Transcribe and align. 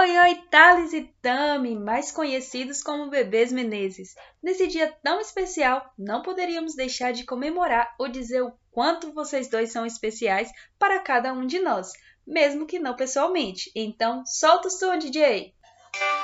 Oi, 0.00 0.18
oi, 0.18 0.34
Thales 0.50 0.94
e 0.94 1.02
Tami, 1.20 1.76
mais 1.76 2.10
conhecidos 2.10 2.82
como 2.82 3.10
Bebês 3.10 3.52
Menezes. 3.52 4.14
Nesse 4.42 4.66
dia 4.66 4.90
tão 5.02 5.20
especial, 5.20 5.92
não 5.98 6.22
poderíamos 6.22 6.74
deixar 6.74 7.12
de 7.12 7.26
comemorar 7.26 7.94
ou 7.98 8.08
dizer 8.08 8.40
o 8.40 8.50
quanto 8.70 9.12
vocês 9.12 9.50
dois 9.50 9.70
são 9.70 9.84
especiais 9.84 10.50
para 10.78 11.00
cada 11.00 11.34
um 11.34 11.46
de 11.46 11.58
nós, 11.58 11.92
mesmo 12.26 12.66
que 12.66 12.78
não 12.78 12.96
pessoalmente. 12.96 13.70
Então, 13.76 14.24
solta 14.24 14.68
o 14.68 14.70
som, 14.70 14.96
DJ! 14.96 15.54
Happy 15.94 16.19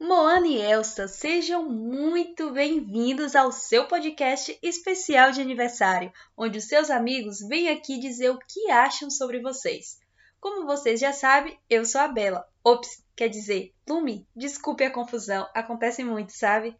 Moana 0.00 0.46
e 0.46 0.60
Elsa, 0.60 1.06
sejam 1.06 1.68
muito 1.68 2.50
bem-vindos 2.52 3.36
ao 3.36 3.52
seu 3.52 3.86
podcast 3.86 4.58
especial 4.62 5.30
de 5.30 5.40
aniversário, 5.40 6.12
onde 6.36 6.58
os 6.58 6.64
seus 6.64 6.90
amigos 6.90 7.40
vêm 7.40 7.68
aqui 7.68 7.98
dizer 7.98 8.30
o 8.30 8.38
que 8.38 8.70
acham 8.70 9.10
sobre 9.10 9.40
vocês. 9.40 9.98
Como 10.40 10.66
vocês 10.66 10.98
já 10.98 11.12
sabem, 11.12 11.58
eu 11.68 11.84
sou 11.84 12.00
a 12.00 12.08
Bela. 12.08 12.46
Ops, 12.64 13.04
quer 13.14 13.28
dizer, 13.28 13.74
Lumi, 13.88 14.26
desculpe 14.34 14.82
a 14.84 14.90
confusão, 14.90 15.46
acontece 15.54 16.02
muito, 16.02 16.32
sabe? 16.32 16.74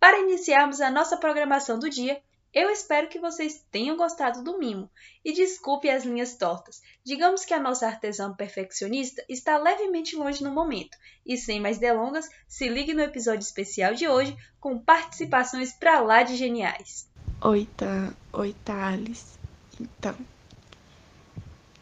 Para 0.00 0.20
iniciarmos 0.20 0.80
a 0.80 0.90
nossa 0.90 1.16
programação 1.16 1.78
do 1.78 1.90
dia, 1.90 2.22
eu 2.54 2.70
espero 2.70 3.08
que 3.08 3.18
vocês 3.18 3.66
tenham 3.70 3.96
gostado 3.96 4.44
do 4.44 4.58
mimo 4.58 4.88
e 5.24 5.32
desculpe 5.32 5.90
as 5.90 6.04
linhas 6.04 6.36
tortas. 6.36 6.80
Digamos 7.04 7.44
que 7.44 7.52
a 7.52 7.58
nossa 7.58 7.86
artesã 7.86 8.32
perfeccionista 8.32 9.24
está 9.28 9.58
levemente 9.58 10.14
longe 10.14 10.44
no 10.44 10.52
momento. 10.52 10.96
E 11.26 11.36
sem 11.36 11.60
mais 11.60 11.78
delongas, 11.78 12.28
se 12.46 12.68
ligue 12.68 12.94
no 12.94 13.02
episódio 13.02 13.42
especial 13.42 13.94
de 13.94 14.06
hoje 14.06 14.36
com 14.60 14.78
participações 14.78 15.72
pra 15.72 16.00
lá 16.00 16.22
de 16.22 16.36
geniais. 16.36 17.08
Oi, 17.42 17.68
Tan. 17.76 18.14
Oi, 18.32 18.54
Thales. 18.64 19.38
Então, 19.80 20.16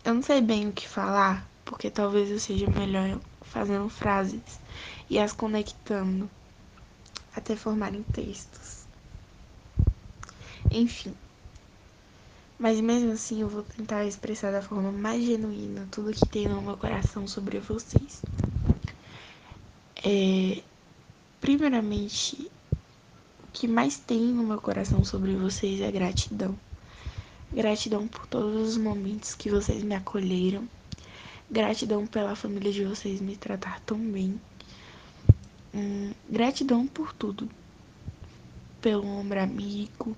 eu 0.05 0.15
não 0.15 0.23
sei 0.23 0.41
bem 0.41 0.69
o 0.69 0.73
que 0.73 0.89
falar, 0.89 1.47
porque 1.67 1.91
talvez 1.91 2.31
eu 2.31 2.39
seja 2.41 2.67
melhor 2.71 3.21
fazendo 3.43 3.89
frases 3.91 4.41
e 5.11 5.19
as 5.19 5.33
conectando 5.35 6.31
até 7.37 7.55
formarem 7.55 8.03
textos. 8.05 8.82
Enfim. 10.73 11.15
Mas 12.59 12.81
mesmo 12.81 13.13
assim, 13.13 13.41
eu 13.41 13.49
vou 13.49 13.63
tentar 13.63 14.07
expressar 14.07 14.53
da 14.53 14.63
forma 14.63 14.91
mais 14.91 15.23
genuína 15.25 15.87
tudo 15.91 16.13
que 16.13 16.27
tem 16.29 16.49
no 16.49 16.63
meu 16.63 16.77
coração 16.77 17.27
sobre 17.27 17.59
vocês. 17.59 18.23
É, 20.05 20.63
primeiramente, 21.41 22.51
o 23.43 23.53
que 23.53 23.69
mais 23.69 23.99
tem 23.99 24.21
no 24.21 24.45
meu 24.45 24.61
coração 24.61 25.05
sobre 25.05 25.35
vocês 25.35 25.81
é 25.81 25.91
gratidão. 25.91 26.57
Gratidão 27.53 28.09
por 28.09 28.27
todos 28.27 28.71
os 28.71 28.77
momentos 28.77 29.35
que 29.35 29.51
vocês 29.51 29.83
me 29.83 29.95
acolheram. 29.95 30.67
Gratidão 31.51 32.07
pela 32.07 32.35
família 32.35 32.73
de 32.73 32.85
vocês 32.85 33.21
me 33.21 33.37
tratar 33.37 33.81
tão 33.81 33.99
bem. 33.99 34.41
Hum, 35.75 36.13
gratidão 36.31 36.87
por 36.87 37.13
tudo. 37.13 37.49
Pelo 38.81 39.07
ombro 39.07 39.41
amigo, 39.41 40.17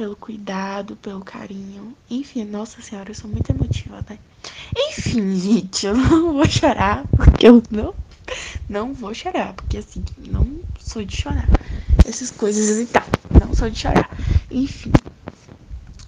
pelo 0.00 0.16
cuidado, 0.16 0.96
pelo 0.96 1.20
carinho. 1.20 1.94
Enfim, 2.08 2.42
nossa 2.46 2.80
senhora, 2.80 3.10
eu 3.10 3.14
sou 3.14 3.30
muito 3.30 3.50
emotiva, 3.50 4.02
né? 4.08 4.18
Enfim, 4.74 5.36
gente, 5.36 5.84
eu 5.84 5.94
não 5.94 6.32
vou 6.32 6.46
chorar, 6.46 7.06
porque 7.14 7.46
eu 7.46 7.62
não, 7.70 7.94
não 8.66 8.94
vou 8.94 9.12
chorar, 9.12 9.52
porque 9.52 9.76
assim, 9.76 10.02
não 10.16 10.60
sou 10.78 11.04
de 11.04 11.14
chorar. 11.14 11.46
Essas 12.06 12.30
coisas 12.30 12.78
e 12.78 12.86
tal, 12.86 13.04
não 13.38 13.54
sou 13.54 13.68
de 13.68 13.78
chorar. 13.78 14.08
Enfim, 14.50 14.90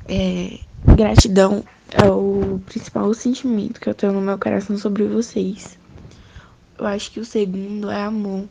é, 0.09 0.59
gratidão 0.97 1.63
é 1.91 2.09
o 2.09 2.63
principal 2.65 3.13
sentimento 3.13 3.79
que 3.79 3.91
eu 3.91 3.95
tenho 3.95 4.15
no 4.15 4.23
meu 4.23 4.39
coração 4.39 4.79
sobre 4.79 5.05
vocês. 5.05 5.79
Eu 6.79 6.87
acho 6.87 7.11
que 7.11 7.21
o 7.21 7.27
segundo 7.27 7.91
é 7.91 8.05
amor. 8.05 8.49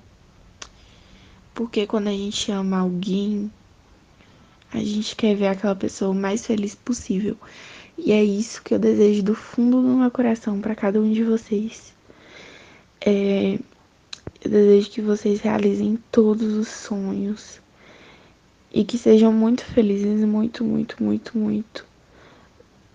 Porque 1.56 1.88
quando 1.88 2.10
a 2.10 2.12
gente 2.12 2.52
ama 2.52 2.78
alguém, 2.78 3.52
a 4.74 4.78
gente 4.78 5.16
quer 5.16 5.36
ver 5.36 5.48
aquela 5.48 5.76
pessoa 5.76 6.12
o 6.12 6.16
mais 6.16 6.46
feliz 6.46 6.76
possível. 6.76 7.38
E 7.98 8.12
é 8.12 8.24
isso 8.24 8.64
que 8.64 8.74
eu 8.74 8.80
desejo 8.80 9.22
do 9.22 9.36
fundo 9.36 9.82
do 9.82 9.88
meu 9.90 10.10
coração 10.10 10.60
para 10.60 10.76
cada 10.76 11.00
um 11.00 11.12
de 11.12 11.24
vocês. 11.24 11.94
É, 13.02 13.60
eu 14.44 14.50
desejo 14.50 14.90
que 14.90 15.02
vocês 15.02 15.42
realizem 15.42 16.00
todos 16.12 16.54
os 16.54 16.68
sonhos 16.68 17.60
e 18.74 18.86
que 18.86 18.98
sejam 18.98 19.34
muito 19.34 19.66
felizes, 19.66 20.24
muito, 20.24 20.64
muito, 20.64 21.04
muito, 21.04 21.38
muito. 21.38 21.86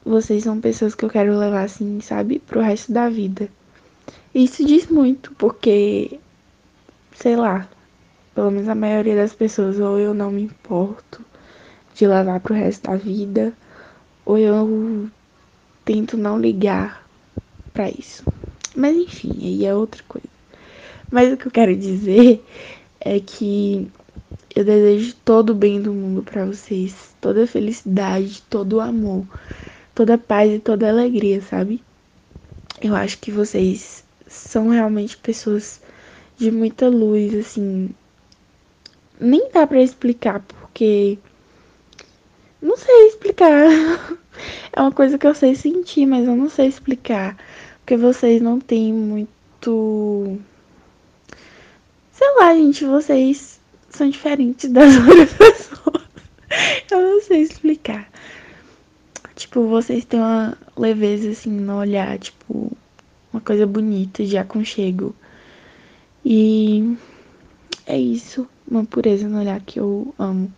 Vocês 0.05 0.45
são 0.45 0.61
pessoas 0.61 0.95
que 0.95 1.05
eu 1.05 1.11
quero 1.11 1.37
levar 1.37 1.65
assim, 1.65 2.01
sabe, 2.01 2.39
pro 2.39 2.61
resto 2.61 2.93
da 2.93 3.09
vida. 3.09 3.49
Isso 4.35 4.65
diz 4.65 4.87
muito, 4.87 5.33
porque 5.35 6.19
sei 7.15 7.37
lá, 7.37 7.69
pelo 8.35 8.51
menos 8.51 8.69
a 8.69 8.75
maioria 8.75 9.17
das 9.17 9.35
pessoas 9.35 9.81
ou 9.81 9.99
eu 9.99 10.15
não 10.15 10.31
me 10.31 10.43
importo 10.43 11.25
de 11.97 12.07
levar 12.07 12.41
pro 12.41 12.55
resto 12.55 12.91
da 12.91 12.97
vida, 12.97 13.53
ou 14.25 14.37
eu 14.37 15.09
tento 15.84 16.17
não 16.17 16.39
ligar 16.39 17.07
para 17.73 17.91
isso. 17.91 18.23
Mas 18.75 18.97
enfim, 18.97 19.34
aí 19.41 19.65
é 19.65 19.75
outra 19.75 20.03
coisa. 20.07 20.29
Mas 21.11 21.33
o 21.33 21.37
que 21.37 21.47
eu 21.47 21.53
quero 21.53 21.75
dizer 21.75 22.45
é 23.01 23.19
que 23.19 23.91
eu 24.55 24.65
desejo 24.65 25.15
todo 25.25 25.51
o 25.51 25.55
bem 25.55 25.81
do 25.81 25.93
mundo 25.93 26.23
para 26.23 26.45
vocês, 26.45 27.15
toda 27.21 27.45
a 27.45 27.47
felicidade, 27.47 28.43
todo 28.51 28.75
o 28.75 28.81
amor, 28.81 29.27
toda 29.95 30.15
a 30.15 30.19
paz 30.19 30.53
e 30.53 30.59
toda 30.59 30.87
a 30.87 30.91
alegria, 30.91 31.41
sabe? 31.41 31.83
Eu 32.83 32.95
acho 32.95 33.19
que 33.19 33.31
vocês 33.31 34.05
são 34.27 34.69
realmente 34.69 35.17
pessoas 35.17 35.81
de 36.37 36.51
muita 36.51 36.89
luz, 36.89 37.34
assim. 37.34 37.91
Nem 39.19 39.51
dá 39.51 39.67
para 39.67 39.83
explicar, 39.83 40.41
porque 40.41 41.19
não 42.66 42.77
sei 42.77 43.09
explicar. 43.09 44.16
É 44.71 44.82
uma 44.82 44.93
coisa 44.93 45.16
que 45.16 45.27
eu 45.27 45.34
sei 45.34 45.54
sentir, 45.54 46.04
mas 46.04 46.28
eu 46.28 46.37
não 46.37 46.50
sei 46.50 46.66
explicar. 46.66 47.38
Porque 47.78 47.97
vocês 47.97 48.43
não 48.43 48.60
têm 48.60 48.93
muito. 48.93 50.38
Sei 52.12 52.34
lá, 52.34 52.54
gente, 52.54 52.84
vocês 52.84 53.59
são 53.88 54.10
diferentes 54.10 54.69
das 54.71 54.94
outras 54.94 55.32
pessoas. 55.32 56.04
Eu 56.91 57.00
não 57.00 57.22
sei 57.22 57.41
explicar. 57.41 58.10
Tipo, 59.34 59.66
vocês 59.69 60.04
têm 60.04 60.21
uma 60.21 60.59
leveza 60.77 61.31
assim 61.31 61.50
no 61.50 61.78
olhar, 61.78 62.19
tipo, 62.19 62.71
uma 63.33 63.41
coisa 63.41 63.66
bonita 63.66 64.22
de 64.22 64.37
aconchego. 64.37 65.15
E 66.25 66.97
é 67.87 67.98
isso, 67.98 68.47
uma 68.71 68.84
pureza 68.84 69.27
no 69.28 69.38
olhar 69.38 69.60
que 69.62 69.81
eu 69.81 70.15
amo. 70.19 70.53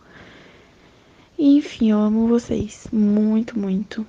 Enfim, 1.40 1.92
eu 1.92 2.00
amo 2.00 2.26
vocês 2.26 2.88
muito, 2.92 3.56
muito. 3.56 4.04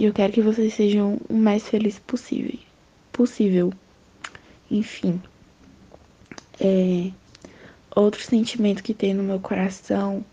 E 0.00 0.04
eu 0.04 0.12
quero 0.12 0.32
que 0.32 0.42
vocês 0.42 0.74
sejam 0.74 1.20
o 1.28 1.34
mais 1.34 1.68
felizes 1.68 2.00
possível. 2.00 2.58
Possível. 3.12 3.72
Enfim. 4.68 5.22
É, 6.60 7.12
outro 7.94 8.20
sentimento 8.20 8.82
que 8.82 8.92
tem 8.92 9.14
no 9.14 9.22
meu 9.22 9.38
coração 9.38 10.24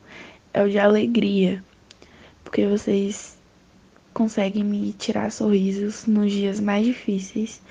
é 0.51 0.63
o 0.63 0.69
de 0.69 0.79
alegria. 0.79 1.63
Porque 2.43 2.65
vocês 2.65 3.37
conseguem 4.11 4.63
me 4.63 4.91
tirar 4.93 5.31
sorrisos 5.31 6.07
nos 6.07 6.31
dias 6.31 6.59
mais 6.59 6.83
difíceis. 6.83 7.61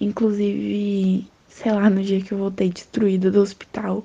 Inclusive, 0.00 1.24
sei 1.48 1.72
lá, 1.72 1.88
no 1.88 2.02
dia 2.02 2.20
que 2.20 2.32
eu 2.32 2.38
voltei 2.38 2.68
destruída 2.68 3.30
do 3.30 3.40
hospital. 3.40 4.04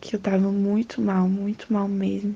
Que 0.00 0.16
eu 0.16 0.20
tava 0.20 0.50
muito 0.50 1.02
mal, 1.02 1.28
muito 1.28 1.70
mal 1.70 1.86
mesmo. 1.86 2.34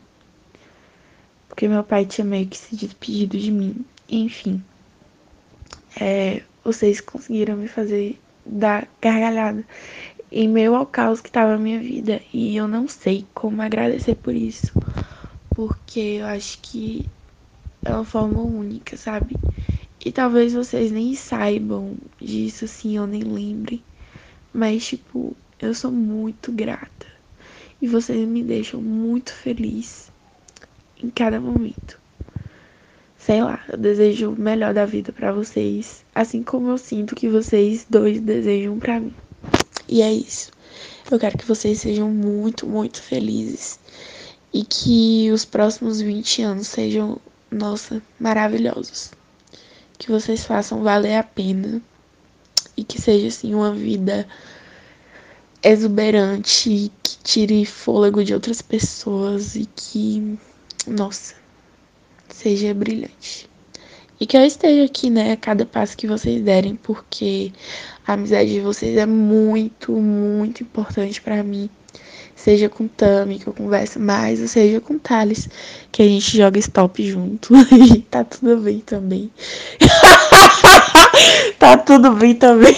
Porque 1.49 1.69
meu 1.69 1.85
pai 1.85 2.07
tinha 2.07 2.25
meio 2.25 2.49
que 2.49 2.57
se 2.59 2.77
despedido 2.77 3.39
de 3.39 3.51
mim. 3.51 3.85
Enfim. 4.09 4.63
É, 6.01 6.43
vocês 6.63 7.01
conseguiram 7.01 7.57
me 7.57 7.69
fazer 7.69 8.21
dar 8.45 8.89
gargalhada 9.01 9.65
em 10.31 10.49
meio 10.49 10.75
ao 10.75 10.87
caos 10.87 11.21
que 11.21 11.31
tava 11.31 11.53
na 11.53 11.59
minha 11.59 11.81
vida. 11.81 12.23
E 12.33 12.57
eu 12.57 12.69
não 12.69 12.89
sei 12.89 13.27
como 13.35 13.63
agradecer 13.63 14.17
por 14.17 14.35
isso. 14.35 14.75
Porque 15.55 16.01
eu 16.21 16.27
acho 16.27 16.61
que 16.63 17.11
é 17.85 17.93
uma 17.95 18.05
forma 18.05 18.43
única, 18.43 18.97
sabe? 18.97 19.41
E 20.05 20.13
talvez 20.13 20.55
vocês 20.55 20.93
nem 20.93 21.15
saibam 21.17 21.99
disso, 22.21 22.67
assim, 22.67 22.99
ou 22.99 23.07
nem 23.07 23.23
lembrem. 23.25 23.85
Mas, 24.53 24.87
tipo, 24.87 25.37
Eu 25.61 25.75
sou 25.75 25.93
muito 25.93 26.53
grata. 26.53 27.07
E 27.83 27.89
vocês 27.89 28.29
me 28.29 28.43
deixam 28.45 28.83
muito 28.83 29.33
feliz 29.35 30.13
em 31.05 31.11
cada 31.11 31.41
momento. 31.41 32.01
Sei 33.19 33.43
lá, 33.43 33.63
eu 33.71 33.79
desejo 33.79 34.31
o 34.31 34.41
melhor 34.41 34.75
da 34.75 34.85
vida 34.85 35.13
para 35.13 35.33
vocês, 35.33 36.05
assim 36.15 36.43
como 36.43 36.69
eu 36.71 36.79
sinto 36.79 37.15
que 37.15 37.29
vocês 37.29 37.87
dois 37.89 38.21
desejam 38.21 38.79
para 38.79 39.01
mim. 39.01 39.15
E 39.89 40.03
é 40.03 40.13
isso. 40.13 40.51
Eu 41.11 41.19
quero 41.19 41.37
que 41.37 41.45
vocês 41.47 41.81
sejam 41.81 42.11
muito, 42.11 42.67
muito 42.67 43.01
felizes 43.03 43.79
e 44.53 44.65
que 44.65 45.31
os 45.33 45.45
próximos 45.45 46.01
20 46.01 46.43
anos 46.43 46.67
sejam, 46.69 47.19
nossa, 47.51 48.03
maravilhosos. 48.19 49.11
Que 49.99 50.11
vocês 50.11 50.45
façam 50.45 50.83
valer 50.83 51.17
a 51.17 51.23
pena 51.23 51.81
e 52.77 52.85
que 52.85 53.01
seja 53.01 53.29
assim 53.29 53.55
uma 53.55 53.73
vida 53.73 54.27
exuberante, 55.63 56.93
que 57.03 57.19
tire 57.23 57.65
fôlego 57.65 58.23
de 58.23 58.35
outras 58.35 58.61
pessoas 58.61 59.57
e 59.57 59.67
que, 59.67 60.39
nossa, 60.87 61.35
seja 62.29 62.75
brilhante. 62.75 63.49
E 64.21 64.27
que 64.27 64.37
eu 64.37 64.45
esteja 64.45 64.85
aqui, 64.85 65.11
né, 65.11 65.33
a 65.33 65.37
cada 65.37 65.67
passo 65.67 65.97
que 65.97 66.07
vocês 66.07 66.41
derem, 66.43 66.77
porque 66.77 67.53
a 68.07 68.13
amizade 68.13 68.53
de 68.53 68.61
vocês 68.61 68.97
é 68.97 69.07
muito, 69.07 69.93
muito 69.93 70.63
importante 70.63 71.21
para 71.21 71.43
mim. 71.43 71.69
Seja 72.37 72.69
com 72.69 72.87
Tami, 72.87 73.39
que 73.39 73.47
eu 73.47 73.53
converso 73.53 73.99
mais, 73.99 74.41
ou 74.41 74.49
seja 74.49 74.81
com 74.81 74.99
Thales, 74.99 75.49
que 75.91 76.03
a 76.03 76.07
gente 76.07 76.37
joga 76.37 76.59
stop 76.59 77.03
junto. 77.03 77.55
E 77.97 78.03
tá 78.03 78.23
tudo 78.23 78.59
bem 78.59 78.81
também. 78.81 79.33
tá 81.59 81.77
tudo 81.79 82.13
bem 82.13 82.35
também. 82.35 82.77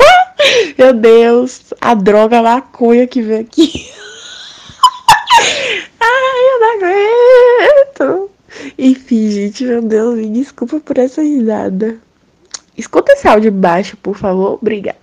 Meu 0.76 0.92
Deus, 0.92 1.72
a 1.80 1.94
droga 1.94 2.38
a 2.38 2.42
maconha 2.42 3.06
que 3.06 3.22
vem 3.22 3.40
aqui. 3.40 3.90
Ai, 6.00 6.40
eu 6.52 6.60
não 6.60 6.76
aguento. 6.76 7.09
Enfim, 8.82 9.30
gente, 9.30 9.62
meu 9.66 9.82
Deus, 9.82 10.16
me 10.16 10.30
desculpa 10.30 10.80
por 10.80 10.96
essa 10.96 11.20
risada. 11.20 11.98
Escuta 12.74 13.12
esse 13.12 13.28
áudio 13.28 13.52
baixo, 13.52 13.94
por 13.98 14.16
favor. 14.16 14.54
Obrigada. 14.54 14.96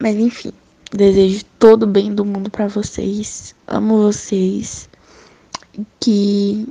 Mas 0.00 0.16
enfim, 0.16 0.54
desejo 0.90 1.44
todo 1.58 1.82
o 1.82 1.86
bem 1.86 2.14
do 2.14 2.24
mundo 2.24 2.48
para 2.48 2.68
vocês. 2.68 3.54
Amo 3.66 3.98
vocês. 3.98 4.88
Que 6.00 6.66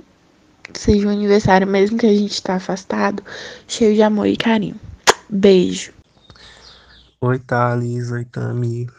seja 0.73 1.07
um 1.07 1.11
aniversário, 1.11 1.67
mesmo 1.67 1.99
que 1.99 2.07
a 2.07 2.15
gente 2.15 2.41
tá 2.41 2.55
afastado, 2.55 3.23
cheio 3.67 3.93
de 3.93 4.01
amor 4.01 4.25
e 4.25 4.35
carinho. 4.35 4.79
Beijo. 5.29 5.93
Oi, 7.21 7.37
Thales. 7.37 8.09
Oi, 8.09 8.25
Tami. 8.25 8.89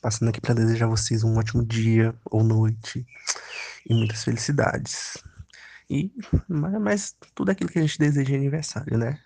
Passando 0.00 0.28
aqui 0.28 0.40
para 0.40 0.54
desejar 0.54 0.86
a 0.86 0.90
vocês 0.90 1.24
um 1.24 1.36
ótimo 1.38 1.64
dia 1.64 2.14
ou 2.24 2.44
noite 2.44 3.04
e 3.84 3.92
muitas 3.92 4.22
felicidades. 4.22 5.16
E 5.88 6.12
mais 6.80 7.16
tudo 7.34 7.50
aquilo 7.50 7.70
que 7.70 7.78
a 7.78 7.82
gente 7.82 7.98
deseja 7.98 8.32
em 8.32 8.36
aniversário, 8.36 8.98
né? 8.98 9.20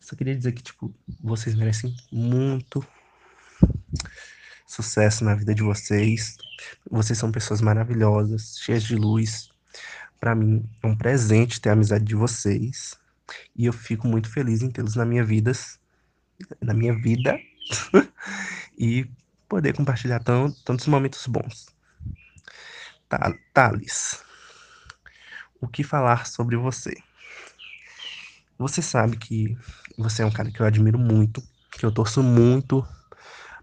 Só 0.00 0.16
queria 0.16 0.36
dizer 0.36 0.52
que, 0.52 0.62
tipo, 0.62 0.92
vocês 1.22 1.54
merecem 1.54 1.94
muito 2.10 2.84
sucesso 4.66 5.24
na 5.24 5.34
vida 5.34 5.54
de 5.54 5.62
vocês. 5.62 6.36
Vocês 6.90 7.18
são 7.18 7.30
pessoas 7.30 7.60
maravilhosas, 7.60 8.58
cheias 8.58 8.82
de 8.82 8.96
luz. 8.96 9.50
Para 10.18 10.34
mim 10.34 10.68
é 10.82 10.86
um 10.86 10.96
presente 10.96 11.60
ter 11.60 11.70
a 11.70 11.72
amizade 11.72 12.04
de 12.04 12.14
vocês. 12.14 12.98
E 13.54 13.66
eu 13.66 13.72
fico 13.72 14.08
muito 14.08 14.28
feliz 14.28 14.62
em 14.62 14.70
tê-los 14.70 14.96
na 14.96 15.04
minha 15.04 15.24
vida, 15.24 15.52
na 16.60 16.74
minha 16.74 16.94
vida, 16.94 17.38
e 18.76 19.08
poder 19.48 19.74
compartilhar 19.74 20.20
tão, 20.20 20.50
tantos 20.64 20.86
momentos 20.86 21.26
bons. 21.26 21.66
Thales, 23.52 24.24
o 25.60 25.68
que 25.68 25.82
falar 25.84 26.26
sobre 26.26 26.56
você? 26.56 26.92
Você 28.58 28.82
sabe 28.82 29.16
que 29.16 29.56
você 29.96 30.22
é 30.22 30.26
um 30.26 30.30
cara 30.30 30.50
que 30.50 30.60
eu 30.60 30.66
admiro 30.66 30.98
muito, 30.98 31.42
que 31.72 31.84
eu 31.84 31.92
torço 31.92 32.22
muito 32.22 32.86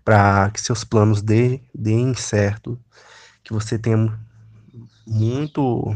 para 0.04 0.50
que 0.52 0.62
seus 0.62 0.84
planos 0.84 1.22
dê, 1.22 1.62
deem 1.74 2.14
certo, 2.16 2.80
que 3.44 3.54
você 3.54 3.78
tenha 3.78 3.98
muito 5.06 5.96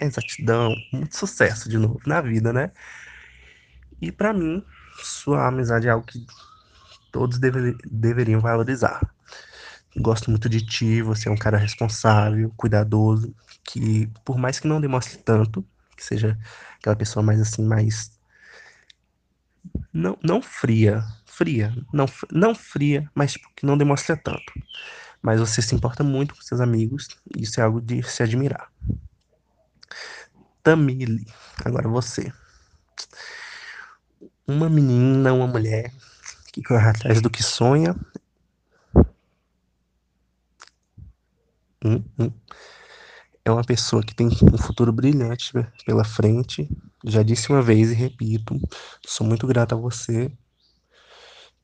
exatidão, 0.00 0.74
muito 0.92 1.16
sucesso 1.16 1.68
de 1.68 1.78
novo 1.78 2.00
na 2.06 2.20
vida, 2.20 2.52
né? 2.52 2.70
E 4.00 4.10
para 4.12 4.32
mim, 4.32 4.64
sua 5.02 5.46
amizade 5.48 5.88
é 5.88 5.90
algo 5.90 6.06
que 6.06 6.24
todos 7.10 7.38
deve, 7.38 7.76
deveriam 7.84 8.40
valorizar. 8.40 9.00
Gosto 9.96 10.30
muito 10.30 10.48
de 10.48 10.64
ti, 10.64 11.02
você 11.02 11.28
é 11.28 11.32
um 11.32 11.36
cara 11.36 11.56
responsável, 11.56 12.52
cuidadoso, 12.56 13.34
que 13.64 14.08
por 14.24 14.38
mais 14.38 14.60
que 14.60 14.68
não 14.68 14.80
demonstre 14.80 15.18
tanto, 15.18 15.66
que 15.96 16.04
seja 16.04 16.38
aquela 16.78 16.96
pessoa 16.96 17.22
mais 17.22 17.40
assim, 17.40 17.64
mais 17.64 18.12
não, 19.92 20.18
não 20.22 20.42
fria, 20.42 21.04
fria, 21.24 21.74
não, 21.92 22.06
não 22.30 22.54
fria, 22.54 23.10
mas 23.14 23.32
tipo, 23.32 23.48
que 23.54 23.64
não 23.64 23.78
demonstra 23.78 24.16
tanto. 24.16 24.52
Mas 25.22 25.40
você 25.40 25.62
se 25.62 25.74
importa 25.74 26.04
muito 26.04 26.34
com 26.34 26.42
seus 26.42 26.60
amigos, 26.60 27.08
isso 27.36 27.60
é 27.60 27.62
algo 27.62 27.80
de 27.80 28.02
se 28.02 28.22
admirar. 28.22 28.70
Tamile, 30.62 31.26
agora 31.64 31.88
você. 31.88 32.32
Uma 34.46 34.68
menina, 34.68 35.32
uma 35.32 35.46
mulher 35.46 35.92
que 36.52 36.62
corre 36.62 36.88
atrás 36.88 37.20
do 37.22 37.30
que 37.30 37.42
sonha. 37.42 37.94
Hum, 41.84 42.02
hum 42.18 42.32
é 43.44 43.50
uma 43.50 43.64
pessoa 43.64 44.02
que 44.02 44.14
tem 44.14 44.26
um 44.26 44.58
futuro 44.58 44.92
brilhante 44.92 45.52
pela 45.84 46.04
frente. 46.04 46.68
Já 47.04 47.22
disse 47.22 47.50
uma 47.50 47.60
vez 47.60 47.90
e 47.90 47.94
repito, 47.94 48.58
sou 49.06 49.26
muito 49.26 49.46
grata 49.46 49.74
a 49.74 49.78
você, 49.78 50.32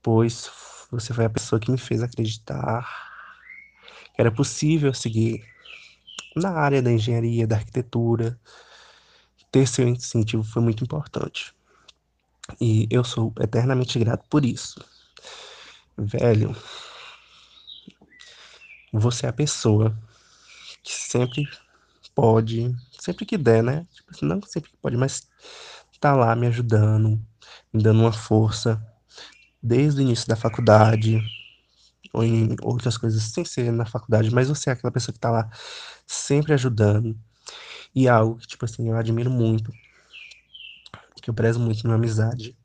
pois 0.02 0.50
você 0.90 1.14
foi 1.14 1.24
a 1.24 1.30
pessoa 1.30 1.58
que 1.58 1.70
me 1.70 1.78
fez 1.78 2.02
acreditar 2.02 2.86
que 4.14 4.20
era 4.20 4.30
possível 4.30 4.92
seguir 4.92 5.42
na 6.36 6.50
área 6.50 6.82
da 6.82 6.92
engenharia, 6.92 7.46
da 7.46 7.56
arquitetura. 7.56 8.38
Ter 9.50 9.66
seu 9.66 9.88
incentivo 9.88 10.42
foi 10.44 10.62
muito 10.62 10.84
importante. 10.84 11.54
E 12.60 12.86
eu 12.90 13.02
sou 13.02 13.32
eternamente 13.40 13.98
grato 13.98 14.24
por 14.28 14.44
isso. 14.44 14.84
Velho, 15.96 16.54
você 18.92 19.26
é 19.26 19.28
a 19.28 19.32
pessoa 19.32 19.96
que 20.82 20.92
sempre 20.92 21.48
pode, 22.14 22.74
sempre 23.00 23.24
que 23.26 23.38
der, 23.38 23.62
né? 23.62 23.86
Tipo 23.92 24.10
assim, 24.10 24.26
não 24.26 24.40
sempre 24.42 24.70
que 24.70 24.76
pode, 24.78 24.96
mas 24.96 25.28
tá 26.00 26.14
lá 26.14 26.34
me 26.34 26.46
ajudando, 26.46 27.20
me 27.72 27.82
dando 27.82 28.00
uma 28.00 28.12
força 28.12 28.80
desde 29.62 30.00
o 30.00 30.02
início 30.02 30.26
da 30.26 30.36
faculdade, 30.36 31.22
ou 32.12 32.24
em 32.24 32.56
outras 32.62 32.96
coisas 32.96 33.22
sem 33.24 33.44
ser 33.44 33.70
na 33.72 33.84
faculdade, 33.86 34.30
mas 34.32 34.48
você 34.48 34.70
é 34.70 34.72
aquela 34.72 34.92
pessoa 34.92 35.12
que 35.12 35.20
tá 35.20 35.30
lá 35.30 35.48
sempre 36.06 36.54
ajudando. 36.54 37.18
E 37.94 38.06
é 38.06 38.10
algo 38.10 38.38
que, 38.38 38.46
tipo 38.46 38.64
assim, 38.64 38.88
eu 38.88 38.96
admiro 38.96 39.30
muito, 39.30 39.72
que 41.22 41.28
eu 41.30 41.34
prezo 41.34 41.60
muito 41.60 41.86
na 41.86 41.94
amizade, 41.94 42.56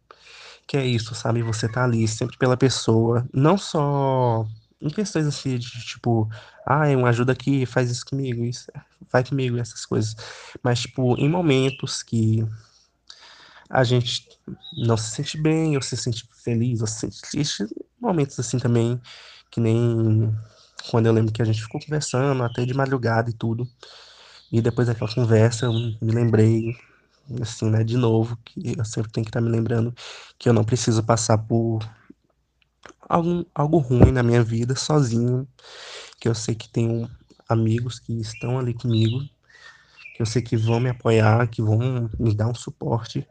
que 0.68 0.78
é 0.78 0.86
isso, 0.86 1.14
sabe? 1.14 1.44
Você 1.44 1.70
tá 1.70 1.84
ali 1.84 2.08
sempre 2.08 2.38
pela 2.38 2.58
pessoa, 2.58 3.28
não 3.34 3.58
só 3.58 4.48
em 4.86 4.90
questões 4.90 5.26
assim 5.26 5.58
de 5.58 5.68
tipo, 5.84 6.30
ah, 6.66 6.88
é 6.88 6.96
uma 6.96 7.10
ajuda 7.10 7.32
aqui, 7.32 7.66
faz 7.66 7.90
isso 7.90 8.06
comigo, 8.06 8.46
isso, 8.46 8.72
vai 9.12 9.24
comigo, 9.24 9.58
essas 9.58 9.86
coisas. 9.86 10.16
Mas, 10.64 10.82
tipo, 10.82 11.18
em 11.18 11.28
momentos 11.28 12.04
que 12.04 12.46
a 13.68 13.84
gente 13.84 14.28
não 14.78 14.96
se 14.96 15.10
sente 15.12 15.42
bem, 15.42 15.76
ou 15.76 15.82
se 15.82 15.98
sente 15.98 16.24
feliz, 16.44 16.82
ou 16.82 16.88
se 16.88 17.00
sente 17.00 17.22
triste, 17.22 17.66
momentos 18.00 18.40
assim 18.40 18.60
também, 18.60 19.02
que 19.50 19.60
nem 19.60 20.32
quando 20.92 21.08
eu 21.08 21.14
lembro 21.14 21.34
que 21.34 21.42
a 21.42 21.46
gente 21.46 21.62
ficou 21.64 21.82
conversando 21.82 22.44
até 22.44 22.64
de 22.64 22.74
madrugada 22.74 23.30
e 23.30 23.34
tudo. 23.34 23.68
E 24.52 24.62
depois 24.62 24.88
daquela 24.88 25.12
conversa 25.12 25.66
eu 25.66 25.74
me 25.74 26.12
lembrei, 26.12 26.76
assim, 27.42 27.70
né, 27.72 27.84
de 27.84 27.98
novo, 27.98 28.38
que 28.46 28.76
eu 28.78 28.86
sempre 28.86 29.12
tenho 29.12 29.26
que 29.26 29.30
estar 29.30 29.42
me 29.42 29.50
lembrando 29.50 29.94
que 30.38 30.48
eu 30.48 30.54
não 30.54 30.64
preciso 30.64 31.04
passar 31.04 31.40
por 31.40 31.80
algum, 33.10 33.44
algo 33.54 33.78
ruim 33.78 34.12
na 34.12 34.24
minha 34.24 34.44
vida 34.44 34.76
sozinho, 34.76 35.48
que 36.20 36.28
eu 36.28 36.36
sei 36.36 36.56
que 36.56 36.70
tenho 36.70 37.10
amigos 37.48 38.00
que 38.00 38.14
estão 38.20 38.60
ali 38.60 38.74
comigo, 38.74 39.28
que 40.14 40.22
eu 40.22 40.26
sei 40.26 40.42
que 40.42 40.58
vão 40.58 40.80
me 40.80 40.90
apoiar, 40.90 41.48
que 41.50 41.62
vão 41.62 42.10
me 42.20 42.34
dar 42.36 42.48
um 42.48 42.56
suporte 42.56 43.28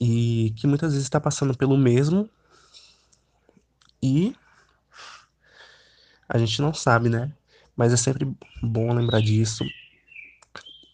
e 0.00 0.54
que 0.56 0.66
muitas 0.66 0.92
vezes 0.92 1.06
está 1.06 1.20
passando 1.20 1.56
pelo 1.56 1.76
mesmo 1.76 2.28
e 4.02 4.34
a 6.28 6.38
gente 6.38 6.62
não 6.62 6.72
sabe, 6.72 7.08
né? 7.08 7.30
Mas 7.76 7.92
é 7.92 7.96
sempre 7.96 8.30
bom 8.62 8.92
lembrar 8.92 9.20
disso 9.20 9.66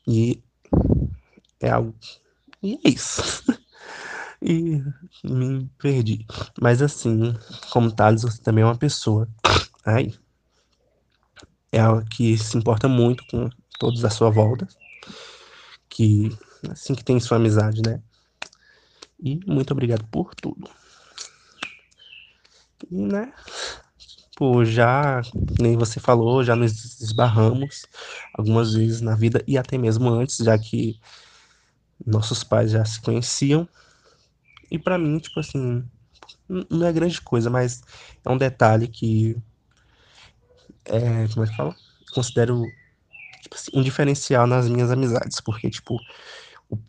e 0.07 0.43
é 1.61 1.71
algo 1.71 1.95
e 2.63 2.75
é 2.85 2.89
isso. 2.89 3.23
e 4.47 4.83
me 5.25 5.69
perdi. 5.79 6.26
Mas 6.61 6.83
assim, 6.83 7.35
como 7.73 7.93
Thales, 7.95 8.23
você 8.23 8.43
também 8.43 8.62
é 8.62 8.67
uma 8.67 8.79
pessoa. 8.79 9.29
Ai. 9.87 10.12
É 11.73 11.79
ela 11.79 12.05
que 12.05 12.37
se 12.38 12.57
importa 12.59 12.88
muito 12.88 13.25
com 13.26 13.49
todos 13.79 14.05
à 14.05 14.11
sua 14.11 14.31
volta. 14.31 14.67
Que 15.88 16.31
assim 16.71 16.95
que 16.95 17.05
tem 17.05 17.19
sua 17.21 17.37
amizade, 17.38 17.83
né? 17.83 18.03
E 19.19 19.38
muito 19.47 19.73
obrigado 19.73 20.07
por 20.09 20.35
tudo. 20.35 20.71
E, 22.91 22.97
né? 23.07 23.33
Pô, 24.37 24.65
já, 24.65 25.23
nem 25.59 25.76
você 25.76 25.99
falou, 25.99 26.45
já 26.45 26.55
nos 26.55 27.00
esbarramos 27.00 27.87
algumas 28.35 28.75
vezes 28.75 29.00
na 29.00 29.15
vida 29.17 29.43
e 29.47 29.57
até 29.57 29.79
mesmo 29.79 30.09
antes, 30.11 30.37
já 30.38 30.59
que 30.59 30.99
nossos 32.05 32.45
pais 32.45 32.71
já 32.71 32.85
se 32.85 33.00
conheciam. 33.00 33.69
E 34.70 34.78
para 34.78 34.99
mim, 34.99 35.18
tipo 35.18 35.40
assim, 35.40 35.85
não 36.49 36.87
é 36.87 36.92
grande 36.92 37.20
coisa, 37.20 37.50
mas 37.50 37.82
é 38.25 38.30
um 38.30 38.38
detalhe 38.38 38.88
que 38.88 39.37
é, 40.85 41.28
como 41.28 41.44
é 41.44 41.49
que 41.49 41.56
fala? 41.56 41.75
Considero 42.12 42.62
tipo 43.42 43.54
assim, 43.54 43.70
um 43.75 43.82
diferencial 43.82 44.46
nas 44.46 44.68
minhas 44.68 44.90
amizades, 44.90 45.40
porque 45.40 45.70
tipo, 45.70 45.99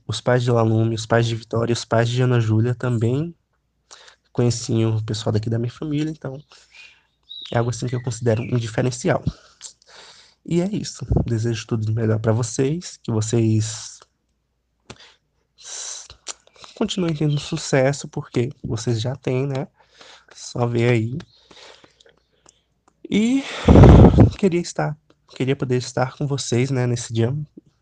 os 0.08 0.22
pais 0.22 0.44
de 0.44 0.52
Lalume, 0.52 0.96
os 0.96 1.06
pais 1.06 1.28
de 1.28 1.36
Vitória, 1.36 1.74
os 1.74 1.86
pais 1.86 2.10
de 2.10 2.22
Ana 2.22 2.40
Júlia 2.40 2.74
também 2.74 3.36
conheciam 4.32 4.98
o 4.98 5.04
pessoal 5.04 5.34
daqui 5.34 5.50
da 5.50 5.60
minha 5.60 5.72
família, 5.72 6.12
então 6.12 6.42
é 7.52 7.58
algo 7.58 7.70
assim 7.70 7.88
que 7.88 7.96
eu 7.96 8.04
considero 8.04 8.42
um 8.44 8.58
diferencial. 8.58 9.24
E 10.46 10.62
é 10.62 10.68
isso. 10.68 11.06
Desejo 11.26 11.68
tudo 11.68 11.92
melhor 11.92 12.20
para 12.20 12.32
vocês, 12.32 12.98
que 13.04 13.12
vocês 13.12 13.97
continuem 16.78 17.16
tendo 17.16 17.40
sucesso, 17.40 18.08
porque 18.08 18.52
vocês 18.64 19.02
já 19.02 19.16
têm, 19.16 19.48
né? 19.48 19.68
Só 20.34 20.68
ver 20.68 20.90
aí. 20.90 21.18
E 23.10 23.44
queria 24.38 24.62
estar, 24.62 24.96
queria 25.36 25.56
poder 25.56 25.78
estar 25.78 26.16
com 26.16 26.28
vocês, 26.28 26.70
né, 26.70 26.86
nesse 26.86 27.12
dia, 27.12 27.36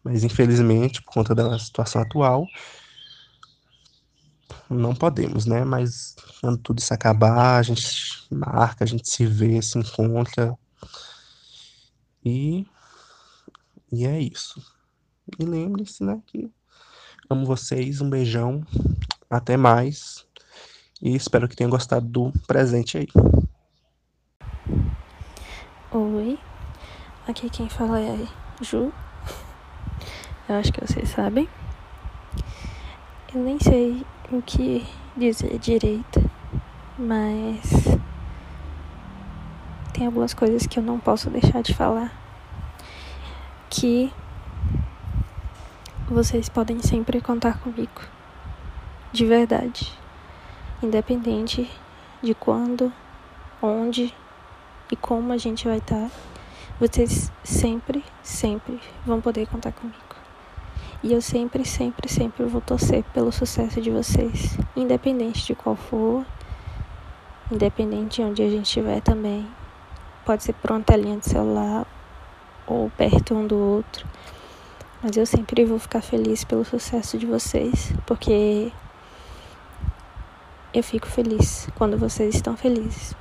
mas 0.04 0.24
infelizmente, 0.24 1.02
por 1.02 1.14
conta 1.14 1.36
da 1.36 1.58
situação 1.60 2.02
atual, 2.02 2.48
não 4.70 4.96
podemos, 4.96 5.46
né? 5.46 5.66
Mas 5.66 6.16
quando 6.40 6.58
tudo 6.60 6.80
isso 6.80 6.94
acabar, 6.94 7.58
a 7.58 7.64
gente 7.64 8.28
marca, 8.32 8.84
a 8.84 8.88
gente 8.88 9.10
se 9.10 9.26
vê, 9.26 9.62
se 9.62 9.78
encontra. 9.78 10.58
E, 12.24 12.66
e 13.92 14.06
é 14.06 14.20
isso. 14.20 14.62
E 15.40 15.44
lembre-se, 15.44 16.04
né, 16.04 16.22
que 16.26 16.50
amo 17.30 17.46
vocês, 17.46 18.02
um 18.02 18.10
beijão, 18.10 18.64
até 19.30 19.58
mais. 19.58 20.26
E 21.02 21.16
espero 21.16 21.48
que 21.48 21.56
tenham 21.56 21.70
gostado 21.70 22.06
do 22.06 22.32
presente 22.48 22.98
aí. 22.98 23.08
Oi, 25.92 26.40
aqui 27.28 27.50
quem 27.50 27.70
fala 27.70 28.00
é 28.00 28.28
Ju. 28.62 28.92
Eu 30.48 30.56
acho 30.56 30.72
que 30.72 30.82
vocês 30.82 31.10
sabem. 31.10 31.50
Eu 33.34 33.42
nem 33.42 33.60
sei 33.60 34.06
o 34.32 34.42
que 34.42 34.86
dizer 35.18 35.58
direito, 35.60 36.30
mas 36.98 37.86
tem 39.94 40.06
algumas 40.06 40.34
coisas 40.34 40.68
que 40.68 40.80
eu 40.80 40.84
não 40.84 41.00
posso 41.00 41.30
deixar 41.30 41.62
de 41.62 41.74
falar. 41.74 42.14
Que 43.70 44.12
vocês 46.08 46.48
podem 46.48 46.80
sempre 46.82 47.20
contar 47.20 47.60
comigo. 47.60 48.02
De 49.12 49.26
verdade. 49.26 49.92
Independente 50.84 51.70
de 52.22 52.36
quando, 52.36 52.94
onde 53.60 54.14
e 54.92 54.96
como 54.96 55.34
a 55.34 55.38
gente 55.38 55.68
vai 55.68 55.78
estar, 55.78 56.12
vocês 56.80 57.32
sempre, 57.44 58.04
sempre 58.22 58.80
vão 59.04 59.20
poder 59.20 59.48
contar 59.48 59.72
comigo. 59.72 59.98
E 61.02 61.12
eu 61.12 61.22
sempre, 61.22 61.66
sempre, 61.66 62.08
sempre 62.08 62.46
vou 62.46 62.62
torcer 62.62 63.04
pelo 63.06 63.32
sucesso 63.32 63.82
de 63.82 63.90
vocês, 63.90 64.58
independente 64.76 65.44
de 65.44 65.56
qual 65.56 65.76
for, 65.76 66.24
independente 67.52 68.22
de 68.22 68.28
onde 68.28 68.44
a 68.44 68.50
gente 68.50 68.66
estiver 68.66 69.02
também. 69.02 69.48
Pode 70.24 70.44
ser 70.44 70.54
por 70.54 70.72
uma 70.72 70.82
telinha 70.82 71.18
de 71.18 71.28
celular 71.28 71.88
ou 72.68 72.92
perto 72.92 73.34
um 73.34 73.48
do 73.48 73.58
outro. 73.58 74.08
Mas 75.06 75.18
eu 75.18 75.26
sempre 75.28 75.64
vou 75.66 75.78
ficar 75.78 76.02
feliz 76.02 76.44
pelo 76.44 76.66
sucesso 76.66 77.16
de 77.16 77.28
vocês, 77.28 77.94
porque 78.08 78.72
eu 80.74 80.82
fico 80.82 81.06
feliz 81.06 81.70
quando 81.76 81.96
vocês 81.96 82.34
estão 82.34 82.58
felizes. 82.58 83.14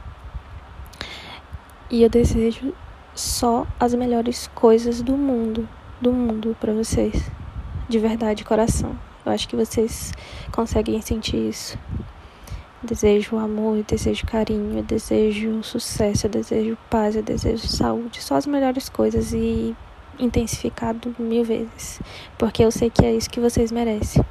E 1.90 2.02
eu 2.02 2.08
desejo 2.08 2.72
só 3.14 3.66
as 3.78 3.92
melhores 3.92 4.50
coisas 4.54 5.02
do 5.02 5.14
mundo, 5.14 5.68
do 6.00 6.10
mundo 6.10 6.56
para 6.58 6.72
vocês 6.72 7.30
de 7.86 7.98
verdade, 7.98 8.46
coração. 8.46 8.98
Eu 9.26 9.32
acho 9.32 9.46
que 9.46 9.54
vocês 9.54 10.10
conseguem 10.52 11.02
sentir 11.02 11.50
isso. 11.50 11.78
Desejo 12.82 13.36
amor, 13.36 13.84
desejo 13.86 14.24
carinho, 14.24 14.82
desejo 14.82 15.62
sucesso, 15.62 16.30
desejo 16.30 16.78
paz, 16.88 17.14
desejo 17.22 17.68
saúde, 17.68 18.22
só 18.22 18.36
as 18.36 18.46
melhores 18.46 18.88
coisas 18.88 19.34
e 19.34 19.76
intensificado 20.18 21.14
mil 21.18 21.44
vezes, 21.44 22.00
porque 22.38 22.64
eu 22.64 22.70
sei 22.70 22.90
que 22.90 23.04
é 23.04 23.14
isso 23.14 23.30
que 23.30 23.40
vocês 23.40 23.70
merecem. 23.72 24.24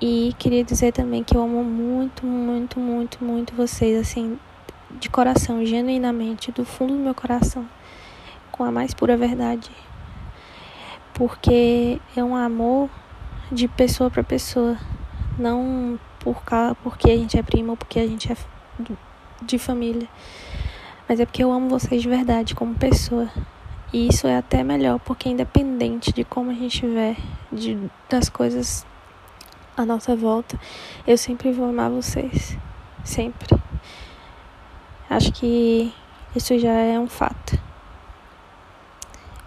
E 0.00 0.34
queria 0.38 0.62
dizer 0.62 0.92
também 0.92 1.24
que 1.24 1.36
eu 1.36 1.42
amo 1.42 1.64
muito, 1.64 2.26
muito, 2.26 2.78
muito, 2.78 3.24
muito 3.24 3.54
vocês, 3.54 3.98
assim, 3.98 4.38
de 5.00 5.08
coração, 5.08 5.64
genuinamente, 5.64 6.52
do 6.52 6.64
fundo 6.64 6.92
do 6.92 6.98
meu 6.98 7.14
coração, 7.14 7.66
com 8.52 8.62
a 8.64 8.70
mais 8.70 8.92
pura 8.92 9.16
verdade 9.16 9.70
porque 11.16 11.98
é 12.14 12.22
um 12.22 12.36
amor 12.36 12.90
de 13.50 13.66
pessoa 13.66 14.10
para 14.10 14.22
pessoa, 14.22 14.76
não 15.38 15.98
por 16.20 16.42
porque 16.82 17.10
a 17.10 17.16
gente 17.16 17.38
é 17.38 17.42
primo 17.42 17.70
ou 17.70 17.76
porque 17.76 17.98
a 17.98 18.06
gente 18.06 18.30
é 18.30 18.36
de 19.40 19.58
família, 19.58 20.06
mas 21.08 21.18
é 21.18 21.24
porque 21.24 21.42
eu 21.42 21.50
amo 21.50 21.70
vocês 21.70 22.02
de 22.02 22.08
verdade 22.08 22.54
como 22.54 22.74
pessoa. 22.74 23.30
E 23.92 24.08
isso 24.08 24.26
é 24.26 24.36
até 24.36 24.64
melhor, 24.64 24.98
porque 24.98 25.28
independente 25.28 26.12
de 26.12 26.24
como 26.24 26.50
a 26.50 26.54
gente 26.54 26.74
estiver, 26.74 27.16
de, 27.52 27.78
das 28.08 28.28
coisas 28.28 28.84
à 29.76 29.86
nossa 29.86 30.16
volta, 30.16 30.58
eu 31.06 31.16
sempre 31.16 31.52
vou 31.52 31.68
amar 31.68 31.90
vocês. 31.90 32.58
Sempre. 33.04 33.56
Acho 35.08 35.32
que 35.32 35.94
isso 36.34 36.58
já 36.58 36.72
é 36.72 36.98
um 36.98 37.08
fato. 37.08 37.58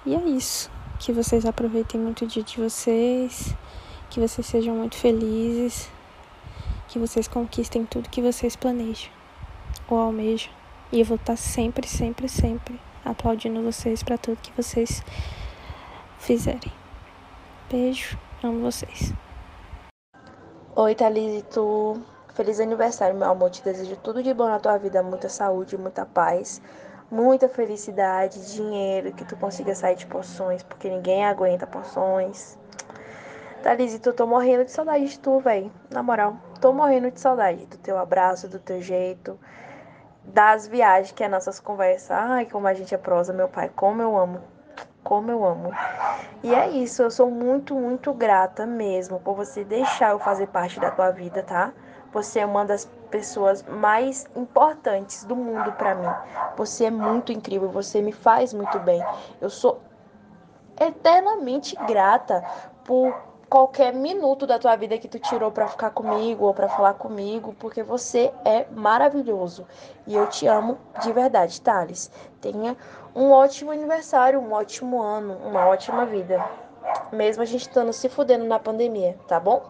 E 0.05 0.15
é 0.15 0.23
isso. 0.29 0.71
Que 0.99 1.11
vocês 1.11 1.45
aproveitem 1.45 1.99
muito 1.99 2.23
o 2.23 2.27
dia 2.27 2.43
de 2.43 2.57
vocês, 2.57 3.55
que 4.09 4.21
vocês 4.21 4.47
sejam 4.47 4.73
muito 4.75 4.95
felizes, 4.95 5.91
que 6.87 6.97
vocês 6.97 7.27
conquistem 7.27 7.85
tudo 7.85 8.09
que 8.09 8.21
vocês 8.21 8.55
planejam 8.55 9.11
ou 9.89 9.97
almejam. 9.99 10.49
E 10.91 10.99
eu 11.01 11.05
vou 11.05 11.15
estar 11.17 11.35
sempre, 11.35 11.87
sempre, 11.87 12.27
sempre 12.29 12.79
aplaudindo 13.05 13.63
vocês 13.63 14.03
para 14.03 14.17
tudo 14.17 14.41
que 14.41 14.51
vocês 14.55 15.03
fizerem. 16.17 16.71
Beijo, 17.69 18.17
amo 18.43 18.61
vocês. 18.61 19.13
Oi, 20.75 20.95
Thalito. 20.95 22.01
Feliz 22.33 22.59
aniversário, 22.59 23.15
meu 23.15 23.29
amor. 23.29 23.49
Te 23.49 23.63
desejo 23.63 23.95
tudo 23.97 24.23
de 24.23 24.33
bom 24.33 24.47
na 24.47 24.59
tua 24.59 24.77
vida, 24.77 25.03
muita 25.03 25.29
saúde, 25.29 25.77
muita 25.77 26.05
paz 26.05 26.61
muita 27.11 27.49
felicidade, 27.49 28.53
dinheiro, 28.53 29.11
que 29.13 29.25
tu 29.25 29.35
consiga 29.35 29.73
sair 29.73 29.95
de 29.95 30.05
poções, 30.05 30.63
porque 30.63 30.89
ninguém 30.89 31.25
aguenta 31.25 31.65
poções. 31.65 32.57
Thalise, 33.63 33.99
tu 33.99 34.13
tô 34.13 34.25
morrendo 34.25 34.63
de 34.65 34.71
saudade 34.71 35.05
de 35.05 35.19
tu, 35.19 35.39
velho. 35.39 35.71
Na 35.89 36.01
moral, 36.01 36.37
tô 36.61 36.71
morrendo 36.71 37.11
de 37.11 37.19
saudade 37.19 37.65
do 37.65 37.77
teu 37.77 37.97
abraço, 37.97 38.47
do 38.47 38.59
teu 38.59 38.81
jeito, 38.81 39.37
das 40.23 40.67
viagens 40.67 41.11
que 41.11 41.23
é 41.23 41.27
nossas 41.27 41.59
conversas. 41.59 42.11
Ai, 42.11 42.45
como 42.45 42.67
a 42.67 42.73
gente 42.73 42.93
é 42.93 42.97
prosa, 42.97 43.33
meu 43.33 43.47
pai, 43.47 43.69
como 43.75 44.01
eu 44.01 44.17
amo. 44.17 44.41
Como 45.03 45.31
eu 45.31 45.45
amo. 45.45 45.71
E 46.43 46.53
é 46.53 46.69
isso, 46.69 47.01
eu 47.01 47.09
sou 47.09 47.29
muito, 47.29 47.73
muito 47.73 48.13
grata 48.13 48.65
mesmo 48.65 49.19
por 49.19 49.35
você 49.35 49.63
deixar 49.63 50.11
eu 50.11 50.19
fazer 50.19 50.47
parte 50.47 50.79
da 50.79 50.91
tua 50.91 51.11
vida, 51.11 51.41
tá? 51.43 51.71
Você 52.11 52.39
é 52.39 52.45
uma 52.45 52.65
das 52.65 52.85
pessoas 53.09 53.63
mais 53.63 54.27
importantes 54.35 55.23
do 55.23 55.35
mundo 55.35 55.71
para 55.73 55.95
mim. 55.95 56.09
Você 56.57 56.85
é 56.85 56.91
muito 56.91 57.31
incrível, 57.31 57.69
você 57.69 58.01
me 58.01 58.11
faz 58.11 58.53
muito 58.53 58.79
bem. 58.79 59.03
Eu 59.41 59.49
sou 59.49 59.81
eternamente 60.79 61.75
grata 61.85 62.43
por 62.85 63.28
qualquer 63.49 63.93
minuto 63.93 64.45
da 64.45 64.59
tua 64.59 64.75
vida 64.75 64.97
que 64.97 65.07
tu 65.07 65.17
tirou 65.19 65.51
para 65.51 65.67
ficar 65.67 65.89
comigo 65.89 66.45
ou 66.45 66.53
para 66.53 66.69
falar 66.69 66.93
comigo, 66.93 67.55
porque 67.59 67.81
você 67.81 68.31
é 68.45 68.65
maravilhoso. 68.71 69.65
E 70.05 70.15
eu 70.15 70.27
te 70.27 70.45
amo 70.45 70.77
de 71.01 71.11
verdade, 71.11 71.59
Thales. 71.59 72.11
Tenha 72.39 72.77
um 73.15 73.31
ótimo 73.31 73.71
aniversário, 73.71 74.39
um 74.39 74.53
ótimo 74.53 75.01
ano, 75.01 75.37
uma 75.43 75.65
ótima 75.67 76.05
vida. 76.05 76.43
Mesmo 77.11 77.41
a 77.41 77.45
gente 77.45 77.61
estando 77.61 77.91
se 77.91 78.07
fudendo 78.07 78.45
na 78.45 78.59
pandemia, 78.59 79.17
tá 79.27 79.39
bom? 79.39 79.63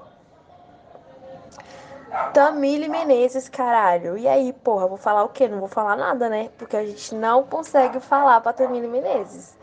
Tamile 2.33 2.89
Menezes, 2.89 3.48
caralho. 3.48 4.17
E 4.17 4.27
aí, 4.27 4.51
porra, 4.51 4.88
vou 4.88 4.98
falar 4.98 5.24
o 5.24 5.29
quê? 5.29 5.48
Não 5.48 5.59
vou 5.59 5.67
falar 5.67 5.95
nada, 5.95 6.27
né? 6.27 6.50
Porque 6.57 6.75
a 6.75 6.86
gente 6.86 7.13
não 7.15 7.43
consegue 7.43 8.00
falar 8.00 8.41
pra 8.41 8.51
Tamile 8.51 8.88
Menezes. 8.88 9.59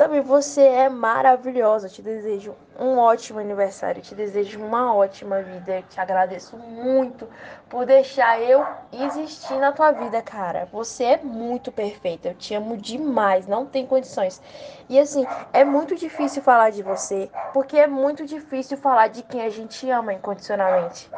Também 0.00 0.22
você 0.22 0.62
é 0.62 0.88
maravilhosa. 0.88 1.86
Te 1.86 2.00
desejo 2.00 2.56
um 2.78 2.96
ótimo 2.96 3.38
aniversário. 3.38 4.00
Te 4.00 4.14
desejo 4.14 4.58
uma 4.58 4.94
ótima 4.94 5.42
vida. 5.42 5.84
Te 5.90 6.00
agradeço 6.00 6.56
muito 6.56 7.28
por 7.68 7.84
deixar 7.84 8.40
eu 8.40 8.66
existir 8.90 9.58
na 9.58 9.72
tua 9.72 9.92
vida, 9.92 10.22
cara. 10.22 10.66
Você 10.72 11.04
é 11.04 11.16
muito 11.18 11.70
perfeita. 11.70 12.28
Eu 12.28 12.34
te 12.34 12.54
amo 12.54 12.78
demais. 12.78 13.46
Não 13.46 13.66
tem 13.66 13.84
condições. 13.86 14.40
E 14.88 14.98
assim, 14.98 15.26
é 15.52 15.64
muito 15.64 15.94
difícil 15.94 16.40
falar 16.40 16.70
de 16.70 16.82
você. 16.82 17.30
Porque 17.52 17.76
é 17.76 17.86
muito 17.86 18.24
difícil 18.24 18.78
falar 18.78 19.08
de 19.08 19.22
quem 19.22 19.42
a 19.42 19.50
gente 19.50 19.90
ama 19.90 20.14
incondicionalmente. 20.14 21.10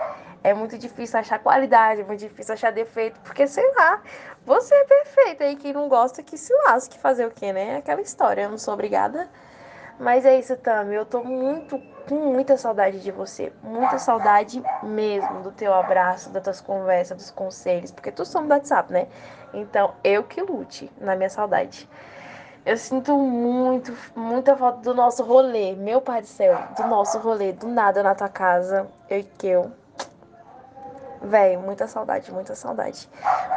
É 0.45 0.53
muito 0.53 0.77
difícil 0.77 1.19
achar 1.19 1.39
qualidade, 1.39 2.01
é 2.01 2.05
muito 2.05 2.21
difícil 2.21 2.55
achar 2.55 2.73
defeito, 2.73 3.21
porque 3.21 3.47
sei 3.47 3.71
lá, 3.75 4.03
você 4.45 4.75
é 4.75 4.85
perfeita 4.85 5.47
e 5.47 5.57
quem 5.57 5.73
não 5.73 5.89
gosta 5.89 6.23
que 6.23 6.37
se 6.37 6.53
lasque 6.65 6.99
fazer 6.99 7.27
o 7.27 7.31
quê, 7.31 7.53
né? 7.53 7.77
Aquela 7.77 8.01
história, 8.01 8.43
eu 8.43 8.51
não 8.51 8.59
sou 8.59 8.75
obrigada. 8.75 9.29
Mas 10.01 10.25
é 10.25 10.37
isso, 10.37 10.57
Tami, 10.57 10.95
eu 10.97 11.05
tô 11.05 11.23
muito, 11.23 11.79
com 12.09 12.17
muita 12.17 12.57
saudade 12.57 13.01
de 13.01 13.13
você, 13.13 13.53
muita 13.63 13.99
saudade 13.99 14.61
mesmo 14.83 15.43
do 15.43 15.53
teu 15.53 15.73
abraço, 15.73 16.31
das 16.31 16.43
tuas 16.43 16.61
conversas, 16.61 17.17
dos 17.17 17.31
conselhos, 17.31 17.93
porque 17.93 18.11
tu 18.11 18.25
somos 18.25 18.49
do 18.49 18.53
WhatsApp, 18.53 18.93
né? 18.93 19.07
Então, 19.55 19.95
eu 20.03 20.25
que 20.25 20.41
lute 20.43 20.91
na 21.01 21.15
minha 21.15 21.31
saudade. 21.31 21.89
Eu 22.65 22.77
sinto 22.77 23.17
muito, 23.17 23.97
muita 24.17 24.57
falta 24.57 24.81
do 24.81 24.95
nosso 24.95 25.23
rolê, 25.23 25.75
meu 25.77 26.01
pai 26.01 26.23
do 26.23 26.27
céu, 26.27 26.59
do 26.77 26.85
nosso 26.89 27.19
rolê, 27.19 27.53
do 27.53 27.69
nada 27.69 28.03
na 28.03 28.15
tua 28.15 28.29
casa, 28.29 28.89
eu 29.09 29.19
e 29.21 29.47
eu. 29.47 29.82
Véi, 31.25 31.57
muita 31.57 31.87
saudade, 31.87 32.33
muita 32.33 32.57
saudade. 32.57 33.09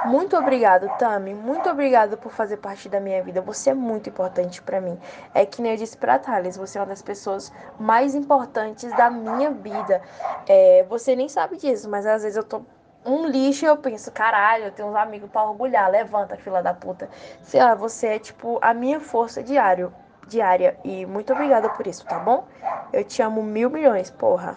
Muito 0.05 0.37
obrigado, 0.37 0.87
Tami. 0.99 1.33
Muito 1.33 1.67
obrigado 1.67 2.15
por 2.15 2.31
fazer 2.31 2.57
parte 2.57 2.87
da 2.87 2.99
minha 2.99 3.23
vida. 3.23 3.41
Você 3.41 3.71
é 3.71 3.73
muito 3.73 4.07
importante 4.07 4.61
para 4.61 4.79
mim. 4.79 4.99
É 5.33 5.47
que 5.47 5.63
nem 5.63 5.71
eu 5.71 5.77
disse 5.77 5.97
pra 5.97 6.19
Thales, 6.19 6.57
você 6.57 6.77
é 6.77 6.81
uma 6.81 6.87
das 6.87 7.01
pessoas 7.01 7.51
mais 7.79 8.13
importantes 8.13 8.95
da 8.95 9.09
minha 9.09 9.49
vida. 9.49 9.99
É, 10.47 10.85
você 10.87 11.15
nem 11.15 11.27
sabe 11.27 11.57
disso, 11.57 11.89
mas 11.89 12.05
às 12.05 12.21
vezes 12.21 12.37
eu 12.37 12.43
tô 12.43 12.61
um 13.03 13.25
lixo 13.25 13.65
e 13.65 13.67
eu 13.67 13.77
penso, 13.77 14.11
caralho, 14.11 14.65
eu 14.65 14.71
tenho 14.71 14.89
uns 14.89 14.95
amigos 14.95 15.29
pra 15.31 15.43
orgulhar. 15.43 15.89
Levanta, 15.89 16.37
fila 16.37 16.61
da 16.61 16.73
puta. 16.73 17.09
Sei 17.41 17.59
lá, 17.59 17.73
você 17.73 18.07
é 18.07 18.19
tipo 18.19 18.59
a 18.61 18.75
minha 18.75 18.99
força 18.99 19.41
diário, 19.41 19.91
diária. 20.27 20.77
E 20.83 21.03
muito 21.07 21.33
obrigada 21.33 21.67
por 21.69 21.87
isso, 21.87 22.05
tá 22.05 22.19
bom? 22.19 22.45
Eu 22.93 23.03
te 23.03 23.23
amo 23.23 23.41
mil 23.41 23.71
milhões, 23.71 24.11
porra. 24.11 24.55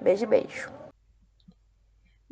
Beijo, 0.00 0.26
beijo. 0.26 0.73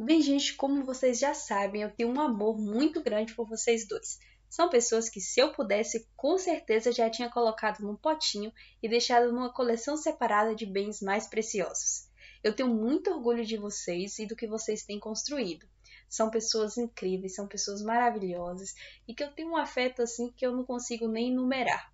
Bem, 0.04 0.20
gente, 0.20 0.56
como 0.56 0.84
vocês 0.84 1.20
já 1.20 1.32
sabem, 1.32 1.82
eu 1.82 1.90
tenho 1.92 2.08
um 2.08 2.20
amor 2.20 2.58
muito 2.58 3.00
grande 3.00 3.36
por 3.36 3.46
vocês 3.46 3.86
dois. 3.86 4.18
São 4.50 4.68
pessoas 4.68 5.08
que, 5.08 5.20
se 5.20 5.38
eu 5.38 5.52
pudesse, 5.52 6.08
com 6.16 6.36
certeza 6.36 6.90
já 6.90 7.08
tinha 7.08 7.30
colocado 7.30 7.78
num 7.82 7.94
potinho 7.94 8.52
e 8.82 8.88
deixado 8.88 9.32
numa 9.32 9.52
coleção 9.52 9.96
separada 9.96 10.56
de 10.56 10.66
bens 10.66 11.00
mais 11.00 11.28
preciosos. 11.28 12.10
Eu 12.42 12.52
tenho 12.52 12.74
muito 12.74 13.12
orgulho 13.12 13.44
de 13.44 13.56
vocês 13.56 14.18
e 14.18 14.26
do 14.26 14.34
que 14.34 14.48
vocês 14.48 14.82
têm 14.82 14.98
construído. 14.98 15.68
São 16.08 16.30
pessoas 16.30 16.76
incríveis, 16.76 17.36
são 17.36 17.46
pessoas 17.46 17.80
maravilhosas 17.80 18.74
e 19.06 19.14
que 19.14 19.22
eu 19.22 19.32
tenho 19.32 19.50
um 19.50 19.56
afeto 19.56 20.02
assim 20.02 20.32
que 20.32 20.44
eu 20.44 20.50
não 20.50 20.64
consigo 20.64 21.06
nem 21.06 21.30
enumerar. 21.30 21.91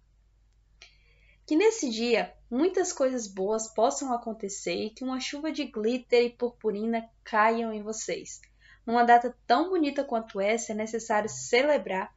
Que 1.48 1.56
nesse 1.56 1.88
dia 1.88 2.34
muitas 2.50 2.92
coisas 2.92 3.26
boas 3.26 3.72
possam 3.72 4.12
acontecer 4.12 4.74
e 4.74 4.90
que 4.90 5.02
uma 5.02 5.18
chuva 5.18 5.50
de 5.50 5.64
glitter 5.64 6.26
e 6.26 6.36
purpurina 6.36 7.08
caiam 7.24 7.72
em 7.72 7.82
vocês. 7.82 8.42
Numa 8.84 9.02
data 9.02 9.34
tão 9.46 9.70
bonita 9.70 10.04
quanto 10.04 10.42
essa, 10.42 10.72
é 10.72 10.74
necessário 10.74 11.26
celebrar 11.26 12.14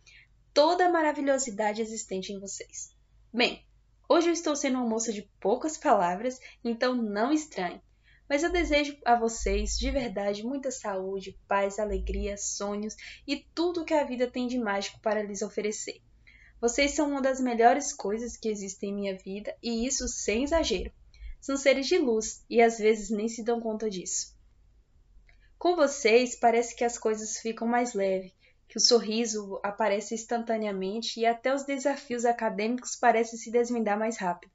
toda 0.54 0.86
a 0.86 0.92
maravilhosidade 0.92 1.82
existente 1.82 2.34
em 2.34 2.42
vocês. 2.42 2.94
Bem, 3.34 3.66
hoje 4.10 4.28
eu 4.28 4.34
estou 4.34 4.54
sendo 4.54 4.80
uma 4.80 4.90
moça 4.90 5.14
de 5.14 5.22
poucas 5.40 5.78
palavras, 5.78 6.38
então 6.62 6.94
não 6.94 7.32
estranhe. 7.32 7.82
Mas 8.28 8.44
eu 8.44 8.52
desejo 8.52 8.98
a 9.06 9.16
vocês, 9.16 9.78
de 9.78 9.90
verdade, 9.92 10.44
muita 10.44 10.72
saúde, 10.72 11.40
paz, 11.48 11.80
alegria, 11.80 12.36
sonhos 12.36 12.98
e 13.26 13.38
tudo 13.56 13.86
que 13.86 13.94
a 13.94 14.04
vida 14.04 14.30
tem 14.30 14.46
de 14.46 14.58
mágico 14.58 15.00
para 15.00 15.24
lhes 15.24 15.42
oferecer. 15.42 16.02
Vocês 16.62 16.92
são 16.92 17.10
uma 17.10 17.24
das 17.24 17.42
melhores 17.42 17.92
coisas 17.92 18.38
que 18.38 18.48
existem 18.48 18.92
em 18.92 18.94
minha 18.94 19.18
vida 19.18 19.58
e 19.64 19.84
isso 19.88 20.08
sem 20.08 20.44
exagero. 20.44 20.92
São 21.40 21.58
seres 21.58 21.88
de 21.88 21.98
luz 21.98 22.46
e 22.48 22.62
às 22.62 22.78
vezes 22.78 23.10
nem 23.10 23.28
se 23.28 23.44
dão 23.44 23.60
conta 23.60 23.90
disso. 23.90 24.38
Com 25.58 25.76
vocês 25.76 26.36
parece 26.36 26.76
que 26.76 26.84
as 26.84 27.00
coisas 27.00 27.40
ficam 27.40 27.68
mais 27.68 27.96
leves, 27.96 28.32
que 28.70 28.78
o 28.78 28.80
sorriso 28.80 29.60
aparece 29.64 30.14
instantaneamente 30.14 31.20
e 31.20 31.26
até 31.26 31.52
os 31.52 31.64
desafios 31.64 32.26
acadêmicos 32.26 32.96
parecem 32.96 33.40
se 33.40 33.50
desvendar 33.50 33.98
mais 33.98 34.20
rápido. 34.20 34.52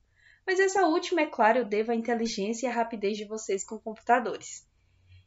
Mas 0.46 0.60
essa 0.60 0.86
última, 0.86 1.22
é 1.22 1.26
claro, 1.26 1.58
eu 1.58 1.64
devo 1.64 1.90
à 1.90 1.94
inteligência 1.96 2.68
e 2.68 2.70
à 2.70 2.72
rapidez 2.72 3.16
de 3.16 3.24
vocês 3.24 3.64
com 3.64 3.80
computadores. 3.80 4.64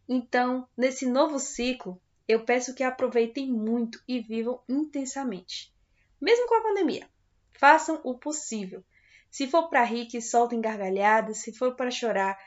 Então, 0.07 0.65
nesse 0.77 1.05
novo 1.05 1.39
ciclo, 1.39 2.01
eu 2.25 2.45
peço 2.45 2.73
que 2.73 2.83
aproveitem 2.83 3.51
muito 3.51 4.01
e 4.07 4.21
vivam 4.21 4.61
intensamente 4.69 5.77
mesmo 6.19 6.47
com 6.47 6.55
a 6.55 6.61
pandemia. 6.61 7.09
Façam 7.59 7.99
o 8.03 8.17
possível. 8.17 8.83
Se 9.29 9.47
for 9.47 9.69
para 9.69 9.83
rir, 9.83 10.07
que 10.07 10.21
soltem 10.21 10.61
gargalhadas, 10.61 11.37
se 11.37 11.53
for 11.53 11.75
para 11.75 11.91
chorar, 11.91 12.37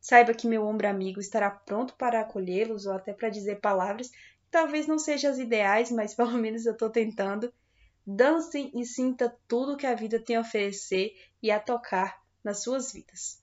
saiba 0.00 0.34
que 0.34 0.48
meu 0.48 0.66
ombro 0.66 0.88
amigo 0.88 1.20
estará 1.20 1.50
pronto 1.50 1.94
para 1.94 2.20
acolhê-los 2.20 2.86
ou 2.86 2.92
até 2.92 3.12
para 3.12 3.28
dizer 3.28 3.60
palavras 3.60 4.10
talvez 4.54 4.86
não 4.86 5.00
sejam 5.00 5.32
as 5.32 5.38
ideais, 5.38 5.90
mas 5.90 6.14
pelo 6.14 6.38
menos 6.38 6.64
eu 6.64 6.74
estou 6.74 6.88
tentando. 6.88 7.52
Dancem 8.06 8.70
e 8.72 8.84
sinta 8.84 9.36
tudo 9.48 9.76
que 9.76 9.86
a 9.86 9.94
vida 9.94 10.20
tem 10.20 10.36
a 10.36 10.42
oferecer 10.42 11.12
e 11.42 11.50
a 11.50 11.58
tocar 11.58 12.22
nas 12.44 12.62
suas 12.62 12.92
vidas. 12.92 13.42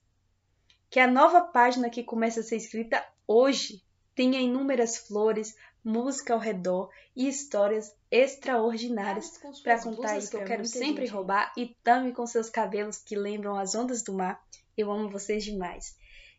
Que 0.88 0.98
a 0.98 1.06
nova 1.06 1.42
página 1.42 1.90
que 1.90 2.02
começa 2.02 2.40
a 2.40 2.42
ser 2.42 2.56
escrita 2.56 3.04
hoje 3.26 3.82
tenha 4.14 4.40
inúmeras 4.40 4.96
flores, 4.96 5.54
música 5.84 6.32
ao 6.32 6.38
redor 6.38 6.90
e 7.14 7.28
histórias 7.28 7.94
extraordinárias 8.10 9.38
para 9.62 9.82
contar 9.82 10.18
isso 10.18 10.30
que 10.30 10.36
eu 10.36 10.44
quero 10.44 10.64
sempre 10.64 11.06
gente. 11.06 11.14
roubar 11.14 11.52
e 11.56 11.76
tame 11.82 12.12
com 12.12 12.26
seus 12.26 12.48
cabelos 12.48 12.98
que 12.98 13.16
lembram 13.16 13.56
as 13.58 13.74
ondas 13.74 14.02
do 14.02 14.12
mar. 14.12 14.40
Eu 14.76 14.90
amo 14.90 15.08
vocês 15.08 15.44
demais. 15.44 15.96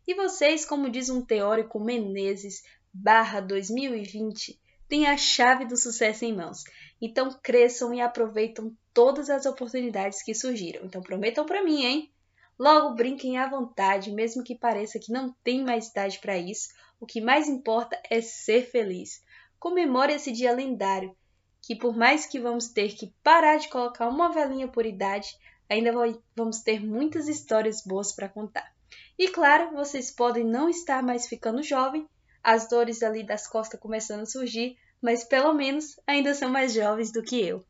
E 0.08 0.14
vocês, 0.16 0.66
como 0.66 0.90
diz 0.90 1.10
um 1.10 1.22
teórico 1.22 1.80
Menezes, 1.80 2.64
barra 2.94 3.40
2020, 3.42 4.60
têm 4.88 5.08
a 5.08 5.18
chave 5.18 5.66
do 5.66 5.78
sucesso 5.78 6.26
em 6.26 6.36
mãos. 6.36 6.64
Então 7.02 7.38
cresçam 7.42 7.94
e 7.94 8.02
aproveitam 8.02 8.76
todas 8.94 9.30
as 9.30 9.46
oportunidades 9.46 10.24
que 10.24 10.34
surgiram. 10.34 10.86
Então 10.86 11.02
prometam 11.02 11.46
para 11.46 11.64
mim, 11.64 11.84
hein? 11.84 12.12
Logo 12.58 12.96
brinquem 12.96 13.38
à 13.38 13.50
vontade, 13.50 14.12
mesmo 14.12 14.44
que 14.44 14.56
pareça 14.56 15.00
que 15.00 15.12
não 15.12 15.36
tem 15.44 15.64
mais 15.64 15.88
idade 15.88 16.20
para 16.20 16.38
isso. 16.38 16.70
O 17.00 17.06
que 17.06 17.20
mais 17.20 17.50
importa 17.50 18.00
é 18.10 18.22
ser 18.22 18.70
feliz 18.70 19.22
comemore 19.64 20.12
esse 20.12 20.30
dia 20.30 20.52
lendário, 20.52 21.16
que 21.62 21.74
por 21.74 21.96
mais 21.96 22.26
que 22.26 22.38
vamos 22.38 22.68
ter 22.68 22.94
que 22.96 23.14
parar 23.24 23.56
de 23.56 23.70
colocar 23.70 24.10
uma 24.10 24.28
velinha 24.28 24.68
por 24.68 24.86
idade, 24.86 25.38
ainda 25.70 25.94
vamos 26.36 26.60
ter 26.60 26.86
muitas 26.86 27.30
histórias 27.30 27.82
boas 27.82 28.12
para 28.12 28.28
contar. 28.28 28.70
E 29.18 29.30
claro, 29.30 29.72
vocês 29.72 30.12
podem 30.12 30.44
não 30.44 30.68
estar 30.68 31.02
mais 31.02 31.28
ficando 31.28 31.64
jovem, 31.64 32.06
as 32.44 32.68
dores 32.68 33.02
ali 33.02 33.26
das 33.26 33.48
costas 33.48 33.80
começando 33.80 34.24
a 34.24 34.26
surgir, 34.26 34.78
mas 35.02 35.24
pelo 35.24 35.54
menos 35.54 35.98
ainda 36.06 36.34
são 36.34 36.50
mais 36.50 36.74
jovens 36.74 37.10
do 37.10 37.24
que 37.24 37.42
eu. 37.42 37.64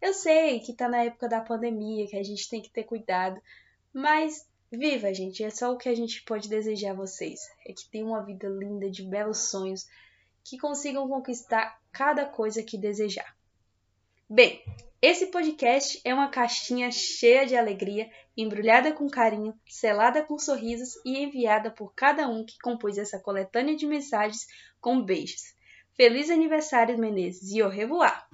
Eu 0.00 0.14
sei 0.14 0.60
que 0.60 0.72
tá 0.72 0.88
na 0.88 1.02
época 1.02 1.28
da 1.28 1.40
pandemia, 1.40 2.06
que 2.06 2.16
a 2.16 2.22
gente 2.22 2.48
tem 2.48 2.62
que 2.62 2.70
ter 2.70 2.84
cuidado, 2.84 3.42
mas 3.92 4.46
viva, 4.70 5.12
gente, 5.12 5.42
é 5.42 5.50
só 5.50 5.72
o 5.72 5.76
que 5.76 5.88
a 5.88 5.94
gente 5.96 6.22
pode 6.22 6.48
desejar 6.48 6.92
a 6.92 6.94
vocês. 6.94 7.40
É 7.66 7.72
que 7.72 7.90
tenham 7.90 8.10
uma 8.10 8.24
vida 8.24 8.46
linda, 8.48 8.88
de 8.88 9.02
belos 9.02 9.50
sonhos, 9.50 9.88
que 10.44 10.58
consigam 10.58 11.08
conquistar 11.08 11.80
cada 11.92 12.24
coisa 12.24 12.62
que 12.62 12.78
desejar. 12.78 13.36
Bem, 14.28 14.62
esse 15.00 15.26
podcast 15.26 16.00
é 16.04 16.14
uma 16.14 16.28
caixinha 16.28 16.90
cheia 16.90 17.44
de 17.44 17.56
alegria, 17.56 18.10
embrulhada 18.36 18.92
com 18.92 19.08
carinho, 19.10 19.52
selada 19.68 20.22
com 20.22 20.38
sorrisos 20.38 20.94
e 21.04 21.18
enviada 21.18 21.70
por 21.70 21.92
cada 21.94 22.28
um 22.28 22.44
que 22.44 22.58
compôs 22.58 22.96
essa 22.96 23.18
coletânea 23.18 23.76
de 23.76 23.86
mensagens 23.86 24.46
com 24.80 25.02
beijos. 25.02 25.54
Feliz 25.94 26.30
aniversário, 26.30 26.96
Menezes, 26.96 27.50
e 27.50 27.60
au 27.60 27.68
revoir! 27.68 28.32